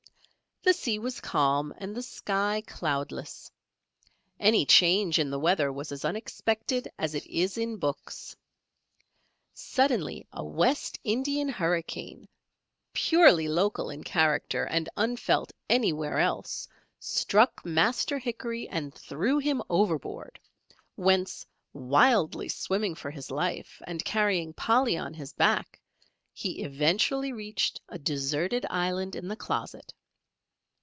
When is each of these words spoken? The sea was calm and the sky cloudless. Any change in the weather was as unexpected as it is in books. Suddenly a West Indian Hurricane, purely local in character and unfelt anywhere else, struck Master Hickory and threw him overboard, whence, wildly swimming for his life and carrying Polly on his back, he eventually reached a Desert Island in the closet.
The 0.63 0.73
sea 0.75 0.99
was 0.99 1.19
calm 1.21 1.73
and 1.79 1.95
the 1.95 2.03
sky 2.03 2.61
cloudless. 2.67 3.49
Any 4.39 4.63
change 4.67 5.17
in 5.17 5.31
the 5.31 5.39
weather 5.39 5.73
was 5.73 5.91
as 5.91 6.05
unexpected 6.05 6.87
as 6.99 7.15
it 7.15 7.25
is 7.25 7.57
in 7.57 7.77
books. 7.77 8.35
Suddenly 9.55 10.27
a 10.31 10.43
West 10.45 10.99
Indian 11.03 11.49
Hurricane, 11.49 12.27
purely 12.93 13.47
local 13.47 13.89
in 13.89 14.03
character 14.03 14.65
and 14.65 14.87
unfelt 14.95 15.51
anywhere 15.67 16.19
else, 16.19 16.67
struck 16.99 17.65
Master 17.65 18.19
Hickory 18.19 18.69
and 18.69 18.93
threw 18.93 19.39
him 19.39 19.63
overboard, 19.67 20.39
whence, 20.93 21.43
wildly 21.73 22.47
swimming 22.49 22.93
for 22.93 23.09
his 23.09 23.31
life 23.31 23.81
and 23.87 24.05
carrying 24.05 24.53
Polly 24.53 24.95
on 24.95 25.15
his 25.15 25.33
back, 25.33 25.81
he 26.35 26.61
eventually 26.61 27.33
reached 27.33 27.81
a 27.89 27.97
Desert 27.97 28.53
Island 28.69 29.15
in 29.15 29.27
the 29.27 29.35
closet. 29.35 29.91